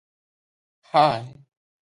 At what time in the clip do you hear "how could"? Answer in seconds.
0.91-1.13